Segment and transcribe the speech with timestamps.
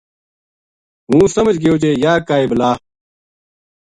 [1.09, 2.71] ہوں سمجھ گیو جے یاہ کائی بلا